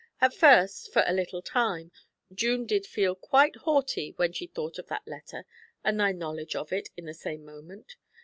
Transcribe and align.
At 0.19 0.33
first, 0.33 0.91
for 0.91 1.03
a 1.05 1.13
little 1.13 1.43
time, 1.43 1.91
June 2.33 2.65
did 2.65 2.87
feel 2.87 3.13
quite 3.13 3.55
haughty 3.57 4.13
when 4.15 4.33
she 4.33 4.47
thought 4.47 4.79
of 4.79 4.87
that 4.87 5.07
letter 5.07 5.45
and 5.83 5.99
thy 5.99 6.11
knowledge 6.11 6.55
of 6.55 6.73
it 6.73 6.89
in 6.97 7.05
the 7.05 7.13
same 7.13 7.45
moment. 7.45 7.97